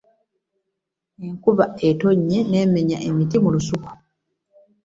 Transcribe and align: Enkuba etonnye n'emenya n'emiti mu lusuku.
Enkuba 1.25 1.65
etonnye 1.87 2.39
n'emenya 2.51 2.97
n'emiti 2.99 3.37
mu 3.43 3.49
lusuku. 3.55 3.91